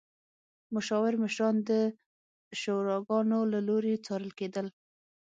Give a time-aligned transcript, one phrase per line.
[0.73, 1.71] مشاور مشران د
[2.61, 4.67] شوراګانو له لوري څارل کېدل.